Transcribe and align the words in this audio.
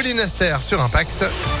Pauline 0.00 0.18
sur 0.62 0.80
Impact. 0.80 1.59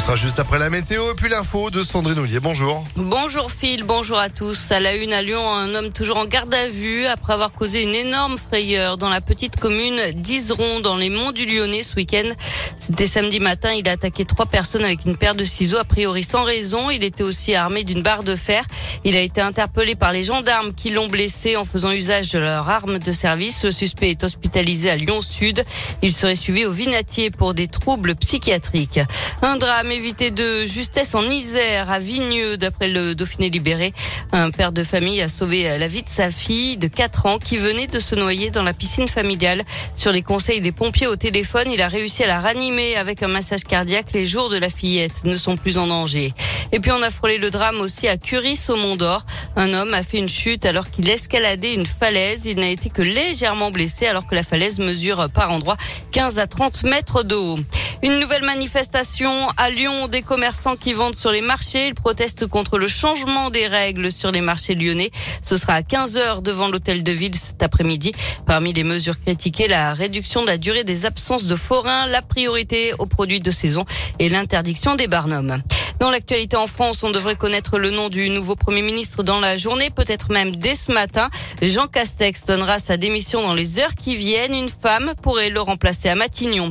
Sera 0.00 0.16
juste 0.16 0.40
après 0.40 0.58
la 0.58 0.70
météo 0.70 1.12
et 1.12 1.14
puis 1.14 1.28
l'info 1.28 1.68
de 1.68 1.84
Sandrine 1.84 2.18
Ollier. 2.18 2.40
Bonjour. 2.40 2.84
Bonjour 2.96 3.52
Phil, 3.52 3.84
bonjour 3.84 4.16
à 4.18 4.30
tous. 4.30 4.72
À 4.72 4.80
la 4.80 4.94
une 4.94 5.12
à 5.12 5.20
Lyon, 5.20 5.46
un 5.46 5.74
homme 5.74 5.92
toujours 5.92 6.16
en 6.16 6.24
garde 6.24 6.54
à 6.54 6.68
vue 6.68 7.04
après 7.04 7.34
avoir 7.34 7.52
causé 7.52 7.82
une 7.82 7.94
énorme 7.94 8.38
frayeur 8.38 8.96
dans 8.96 9.10
la 9.10 9.20
petite 9.20 9.60
commune 9.60 10.00
d'Iseron 10.14 10.80
dans 10.80 10.96
les 10.96 11.10
monts 11.10 11.32
du 11.32 11.44
Lyonnais 11.44 11.82
ce 11.82 11.96
week-end. 11.96 12.30
C'était 12.78 13.06
samedi 13.06 13.40
matin, 13.40 13.72
il 13.72 13.86
a 13.90 13.92
attaqué 13.92 14.24
trois 14.24 14.46
personnes 14.46 14.84
avec 14.84 15.04
une 15.04 15.18
paire 15.18 15.34
de 15.34 15.44
ciseaux 15.44 15.76
a 15.76 15.84
priori 15.84 16.24
sans 16.24 16.44
raison. 16.44 16.88
Il 16.88 17.04
était 17.04 17.22
aussi 17.22 17.54
armé 17.54 17.84
d'une 17.84 18.00
barre 18.00 18.22
de 18.22 18.36
fer. 18.36 18.64
Il 19.04 19.16
a 19.16 19.20
été 19.20 19.42
interpellé 19.42 19.96
par 19.96 20.12
les 20.12 20.22
gendarmes 20.22 20.72
qui 20.72 20.88
l'ont 20.88 21.08
blessé 21.08 21.56
en 21.56 21.66
faisant 21.66 21.90
usage 21.90 22.30
de 22.30 22.38
leur 22.38 22.70
arme 22.70 22.98
de 22.98 23.12
service. 23.12 23.64
Le 23.64 23.70
suspect 23.70 24.10
est 24.10 24.24
hospitalisé 24.24 24.88
à 24.88 24.96
Lyon 24.96 25.20
Sud. 25.20 25.62
Il 26.00 26.12
serait 26.12 26.36
suivi 26.36 26.64
au 26.64 26.70
Vinatier 26.70 27.30
pour 27.30 27.52
des 27.52 27.68
troubles 27.68 28.14
psychiatriques. 28.14 29.00
Un 29.42 29.56
drame 29.56 29.89
évité 29.90 30.30
de 30.30 30.64
justesse 30.64 31.14
en 31.14 31.22
Isère, 31.22 31.90
à 31.90 31.98
Vigneux, 31.98 32.56
d'après 32.56 32.88
le 32.88 33.14
Dauphiné 33.14 33.50
libéré. 33.50 33.92
Un 34.32 34.50
père 34.50 34.72
de 34.72 34.82
famille 34.84 35.20
a 35.20 35.28
sauvé 35.28 35.78
la 35.78 35.88
vie 35.88 36.02
de 36.02 36.08
sa 36.08 36.30
fille 36.30 36.76
de 36.76 36.86
4 36.86 37.26
ans 37.26 37.38
qui 37.38 37.56
venait 37.56 37.86
de 37.86 38.00
se 38.00 38.14
noyer 38.14 38.50
dans 38.50 38.62
la 38.62 38.72
piscine 38.72 39.08
familiale. 39.08 39.62
Sur 39.94 40.12
les 40.12 40.22
conseils 40.22 40.60
des 40.60 40.72
pompiers 40.72 41.06
au 41.06 41.16
téléphone, 41.16 41.70
il 41.72 41.82
a 41.82 41.88
réussi 41.88 42.22
à 42.22 42.26
la 42.26 42.40
ranimer 42.40 42.96
avec 42.96 43.22
un 43.22 43.28
massage 43.28 43.64
cardiaque. 43.64 44.12
Les 44.14 44.26
jours 44.26 44.48
de 44.48 44.56
la 44.56 44.70
fillette 44.70 45.24
ne 45.24 45.36
sont 45.36 45.56
plus 45.56 45.78
en 45.78 45.86
danger. 45.86 46.32
Et 46.72 46.80
puis 46.80 46.92
on 46.92 47.02
a 47.02 47.10
frôlé 47.10 47.38
le 47.38 47.50
drame 47.50 47.80
aussi 47.80 48.06
à 48.06 48.16
Curis 48.16 48.60
au 48.68 48.76
Mont 48.76 48.96
d'Or. 48.96 49.24
Un 49.56 49.74
homme 49.74 49.94
a 49.94 50.02
fait 50.02 50.18
une 50.18 50.28
chute 50.28 50.64
alors 50.64 50.90
qu'il 50.90 51.08
escaladait 51.10 51.74
une 51.74 51.86
falaise. 51.86 52.46
Il 52.46 52.60
n'a 52.60 52.68
été 52.68 52.90
que 52.90 53.02
légèrement 53.02 53.70
blessé 53.70 54.06
alors 54.06 54.26
que 54.26 54.34
la 54.34 54.42
falaise 54.42 54.78
mesure 54.78 55.28
par 55.30 55.50
endroits 55.50 55.76
15 56.12 56.38
à 56.38 56.46
30 56.46 56.84
mètres 56.84 57.22
de 57.22 57.34
haut. 57.34 57.58
Une 58.02 58.18
nouvelle 58.18 58.44
manifestation 58.44 59.30
à 59.58 59.68
Lyon 59.68 60.08
des 60.08 60.22
commerçants 60.22 60.76
qui 60.76 60.94
vendent 60.94 61.16
sur 61.16 61.32
les 61.32 61.42
marchés. 61.42 61.88
Ils 61.88 61.94
protestent 61.94 62.46
contre 62.46 62.78
le 62.78 62.86
changement 62.86 63.50
des 63.50 63.66
règles 63.66 64.10
sur 64.10 64.30
les 64.30 64.40
marchés 64.40 64.74
lyonnais. 64.74 65.10
Ce 65.44 65.58
sera 65.58 65.74
à 65.74 65.82
15 65.82 66.16
heures 66.16 66.40
devant 66.40 66.68
l'hôtel 66.68 67.02
de 67.02 67.12
ville 67.12 67.34
cet 67.34 67.62
après-midi. 67.62 68.12
Parmi 68.46 68.72
les 68.72 68.84
mesures 68.84 69.20
critiquées, 69.20 69.68
la 69.68 69.92
réduction 69.92 70.40
de 70.40 70.46
la 70.46 70.56
durée 70.56 70.82
des 70.82 71.04
absences 71.04 71.44
de 71.44 71.54
forains, 71.56 72.06
la 72.06 72.22
priorité 72.22 72.94
aux 72.98 73.04
produits 73.04 73.40
de 73.40 73.50
saison 73.50 73.84
et 74.18 74.30
l'interdiction 74.30 74.94
des 74.94 75.06
barnums. 75.06 75.62
Dans 75.98 76.10
l'actualité 76.10 76.56
en 76.56 76.66
France, 76.66 77.02
on 77.02 77.10
devrait 77.10 77.36
connaître 77.36 77.78
le 77.78 77.90
nom 77.90 78.08
du 78.08 78.30
nouveau 78.30 78.56
Premier 78.56 78.80
ministre 78.80 79.22
dans 79.22 79.38
la 79.38 79.58
journée, 79.58 79.90
peut-être 79.90 80.32
même 80.32 80.56
dès 80.56 80.74
ce 80.74 80.90
matin. 80.90 81.28
Jean 81.60 81.86
Castex 81.86 82.46
donnera 82.46 82.78
sa 82.78 82.96
démission 82.96 83.42
dans 83.42 83.52
les 83.52 83.78
heures 83.78 83.94
qui 83.94 84.16
viennent. 84.16 84.54
Une 84.54 84.70
femme 84.70 85.12
pourrait 85.22 85.50
le 85.50 85.60
remplacer 85.60 86.08
à 86.08 86.14
Matignon. 86.14 86.70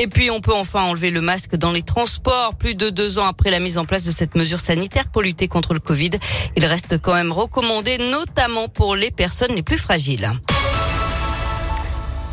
Et 0.00 0.06
puis, 0.06 0.30
on 0.30 0.40
peut 0.40 0.54
enfin 0.54 0.82
enlever 0.82 1.10
le 1.10 1.20
masque 1.20 1.56
dans 1.56 1.72
les 1.72 1.82
transports. 1.82 2.54
Plus 2.54 2.74
de 2.74 2.88
deux 2.88 3.18
ans 3.18 3.26
après 3.26 3.50
la 3.50 3.58
mise 3.58 3.78
en 3.78 3.84
place 3.84 4.04
de 4.04 4.12
cette 4.12 4.36
mesure 4.36 4.60
sanitaire 4.60 5.08
pour 5.08 5.22
lutter 5.22 5.48
contre 5.48 5.74
le 5.74 5.80
Covid, 5.80 6.10
il 6.56 6.64
reste 6.64 6.98
quand 7.02 7.14
même 7.14 7.32
recommandé, 7.32 7.98
notamment 7.98 8.68
pour 8.68 8.94
les 8.94 9.10
personnes 9.10 9.54
les 9.56 9.62
plus 9.62 9.76
fragiles. 9.76 10.30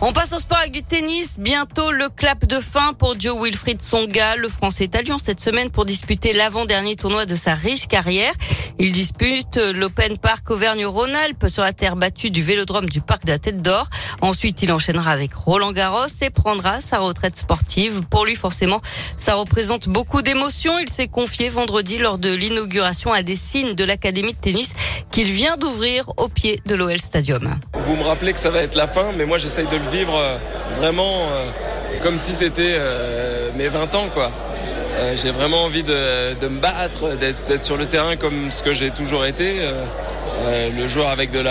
On 0.01 0.13
passe 0.13 0.33
au 0.33 0.39
sport 0.39 0.59
avec 0.59 0.71
du 0.71 0.83
tennis. 0.83 1.39
Bientôt 1.39 1.91
le 1.91 2.09
clap 2.09 2.45
de 2.45 2.59
fin 2.59 2.93
pour 2.93 3.19
Joe 3.19 3.41
Wilfried 3.41 3.81
Songa. 3.81 4.35
Le 4.35 4.49
Français 4.49 4.83
est 4.83 4.95
à 4.95 5.01
Lyon 5.01 5.17
cette 5.17 5.39
semaine 5.39 5.71
pour 5.71 5.85
disputer 5.85 6.33
l'avant-dernier 6.33 6.95
tournoi 6.95 7.25
de 7.25 7.35
sa 7.35 7.55
riche 7.55 7.87
carrière. 7.87 8.33
Il 8.77 8.91
dispute 8.91 9.57
l'Open 9.57 10.17
Park 10.17 10.51
Auvergne-Rhône-Alpes 10.51 11.47
sur 11.47 11.63
la 11.63 11.71
terre 11.71 11.95
battue 11.95 12.29
du 12.29 12.43
Vélodrome 12.43 12.87
du 12.87 12.99
Parc 13.01 13.25
de 13.25 13.31
la 13.31 13.39
Tête 13.39 13.61
d'Or. 13.61 13.89
Ensuite, 14.25 14.63
il 14.63 14.71
enchaînera 14.71 15.11
avec 15.11 15.35
Roland 15.35 15.71
Garros 15.71 16.07
et 16.23 16.31
prendra 16.31 16.81
sa 16.81 16.97
retraite 16.97 17.37
sportive. 17.37 18.01
Pour 18.09 18.25
lui, 18.25 18.35
forcément, 18.35 18.81
ça 19.19 19.35
représente 19.35 19.87
beaucoup 19.87 20.23
d'émotions. 20.23 20.79
Il 20.79 20.89
s'est 20.89 21.07
confié 21.07 21.47
vendredi 21.49 21.99
lors 21.99 22.17
de 22.17 22.33
l'inauguration 22.33 23.13
à 23.13 23.21
des 23.21 23.35
signes 23.35 23.75
de 23.75 23.83
l'Académie 23.83 24.33
de 24.33 24.37
tennis 24.39 24.73
qu'il 25.11 25.31
vient 25.31 25.57
d'ouvrir 25.57 26.11
au 26.17 26.27
pied 26.27 26.59
de 26.65 26.73
l'OL 26.73 26.99
Stadium. 26.99 27.55
Vous 27.75 27.95
me 27.95 28.01
rappelez 28.01 28.33
que 28.33 28.39
ça 28.39 28.49
va 28.49 28.63
être 28.63 28.73
la 28.73 28.87
fin, 28.87 29.11
mais 29.15 29.27
moi 29.27 29.37
j'essaye 29.37 29.67
de 29.67 29.77
le 29.77 29.89
vivre 29.91 30.17
euh, 30.17 30.37
vraiment 30.79 31.27
euh, 31.29 31.51
comme 32.01 32.17
si 32.17 32.33
c'était 32.33 32.77
euh, 32.79 33.51
mes 33.55 33.67
20 33.67 33.93
ans 33.93 34.09
j'ai 35.15 35.29
vraiment 35.29 35.65
envie 35.65 35.83
de, 35.83 36.47
me 36.47 36.59
battre, 36.59 37.15
d'être 37.19 37.63
sur 37.63 37.77
le 37.77 37.85
terrain 37.85 38.15
comme 38.15 38.49
ce 38.49 38.63
que 38.63 38.73
j'ai 38.73 38.89
toujours 38.89 39.25
été, 39.25 39.59
le 40.47 40.87
joueur 40.87 41.09
avec 41.09 41.31
de 41.31 41.41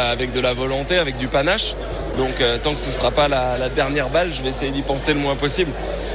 la 0.41 0.55
volonté, 0.55 0.99
avec 0.99 1.19
du 1.19 1.29
panache. 1.29 1.77
Donc 2.17 2.43
tant 2.63 2.75
que 2.75 2.81
ce 2.81 2.87
ne 2.87 2.93
sera 2.93 3.11
pas 3.11 3.29
la, 3.29 3.69
dernière 3.69 4.09
balle, 4.09 4.33
je 4.33 4.43
vais 4.43 4.51
essayer 4.51 4.71
d'y 4.71 4.83
penser 4.83 5.15
le 5.15 5.21
moins 5.21 5.37
possible. 5.37 5.73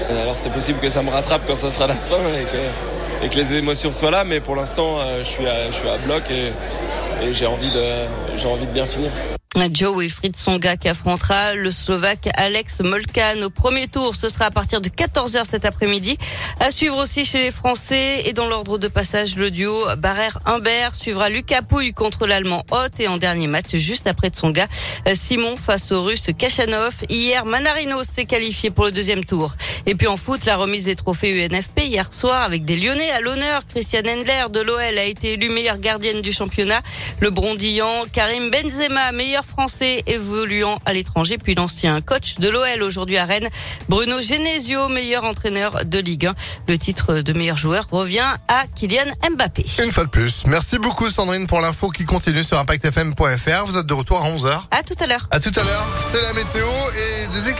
Alors 0.09 0.37
c'est 0.37 0.51
possible 0.51 0.79
que 0.79 0.89
ça 0.89 1.03
me 1.03 1.09
rattrape 1.09 1.41
quand 1.47 1.55
ça 1.55 1.69
sera 1.69 1.87
la 1.87 1.95
fin 1.95 2.17
et 3.21 3.27
que, 3.27 3.35
les 3.35 3.53
émotions 3.55 3.91
soient 3.91 4.11
là, 4.11 4.23
mais 4.23 4.39
pour 4.39 4.55
l'instant 4.55 4.97
je, 5.19 5.23
suis 5.25 5.47
à, 5.47 5.67
je 5.67 5.75
suis 5.75 5.89
à 5.89 5.97
bloc 5.97 6.23
et, 6.31 6.53
j'ai 7.33 7.45
envie 7.45 7.69
de 7.71 8.73
bien 8.73 8.85
finir. 8.85 9.11
Joe 9.67 9.97
Wilfried 9.97 10.35
Songa 10.37 10.77
qui 10.77 10.87
affrontera 10.87 11.53
le 11.53 11.71
Slovaque 11.71 12.29
Alex 12.35 12.79
Molkan 12.79 13.41
au 13.43 13.49
premier 13.49 13.87
tour. 13.87 14.15
Ce 14.15 14.29
sera 14.29 14.45
à 14.45 14.51
partir 14.51 14.79
de 14.79 14.87
14h 14.87 15.43
cet 15.43 15.65
après-midi. 15.65 16.17
À 16.59 16.71
suivre 16.71 16.97
aussi 16.97 17.25
chez 17.25 17.39
les 17.39 17.51
Français 17.51 18.23
et 18.25 18.33
dans 18.33 18.47
l'ordre 18.47 18.77
de 18.77 18.87
passage, 18.87 19.35
le 19.35 19.51
duo 19.51 19.73
Barrère-Humbert 19.97 20.95
suivra 20.95 21.29
Lucas 21.29 21.61
Pouille 21.61 21.93
contre 21.93 22.25
l'Allemand 22.25 22.63
Hot 22.71 22.99
et 22.99 23.07
en 23.07 23.17
dernier 23.17 23.47
match 23.47 23.75
juste 23.75 24.07
après 24.07 24.29
de 24.29 24.35
Songa, 24.35 24.67
Simon 25.13 25.57
face 25.57 25.91
au 25.91 26.03
Russe 26.03 26.27
Kachanov. 26.37 26.95
Hier, 27.09 27.43
Manarino 27.43 28.03
s'est 28.03 28.25
qualifié 28.25 28.69
pour 28.69 28.85
le 28.85 28.91
deuxième 28.91 29.25
tour. 29.25 29.55
Et 29.85 29.95
puis 29.95 30.07
en 30.07 30.17
foot, 30.17 30.45
la 30.45 30.57
remise 30.57 30.85
des 30.85 30.95
trophées 30.95 31.45
UNFP 31.45 31.81
hier 31.85 32.13
soir 32.13 32.41
avec 32.41 32.65
des 32.65 32.75
Lyonnais 32.75 33.09
à 33.11 33.21
l'honneur. 33.21 33.61
Christian 33.67 33.99
Endler 33.99 34.45
de 34.51 34.59
l'OL 34.59 34.79
a 34.79 35.03
été 35.03 35.33
élu 35.33 35.49
meilleure 35.49 35.77
gardienne 35.77 36.21
du 36.21 36.31
championnat. 36.31 36.81
Le 37.19 37.29
Brondillant, 37.29 38.03
Karim 38.11 38.49
Benzema, 38.49 39.11
meilleur 39.11 39.45
français 39.45 40.03
évoluant 40.07 40.79
à 40.85 40.93
l'étranger, 40.93 41.37
puis 41.37 41.55
l'ancien 41.55 42.01
coach 42.01 42.35
de 42.39 42.49
l'OL 42.49 42.83
aujourd'hui 42.83 43.17
à 43.17 43.25
Rennes, 43.25 43.49
Bruno 43.87 44.21
Genesio, 44.21 44.87
meilleur 44.87 45.23
entraîneur 45.23 45.85
de 45.85 45.99
Ligue 45.99 46.27
1. 46.27 46.35
Le 46.67 46.77
titre 46.77 47.21
de 47.21 47.33
meilleur 47.33 47.57
joueur 47.57 47.85
revient 47.91 48.33
à 48.47 48.63
Kylian 48.75 49.05
Mbappé. 49.31 49.65
Une 49.83 49.91
fois 49.91 50.05
de 50.05 50.09
plus. 50.09 50.43
Merci 50.45 50.79
beaucoup 50.79 51.09
Sandrine 51.09 51.47
pour 51.47 51.61
l'info 51.61 51.89
qui 51.89 52.05
continue 52.05 52.43
sur 52.43 52.57
impactfm.fr. 52.59 53.65
Vous 53.65 53.77
êtes 53.77 53.85
de 53.85 53.93
retour 53.93 54.23
à 54.23 54.29
11h. 54.29 54.61
À 54.71 54.83
tout 54.83 54.95
à 54.99 55.07
l'heure. 55.07 55.27
À 55.31 55.39
tout 55.39 55.51
à 55.55 55.63
l'heure. 55.63 55.85
C'est 56.11 56.21
la 56.21 56.33
météo 56.33 56.67
et 56.95 57.27
des 57.33 57.49
éclairs. 57.49 57.57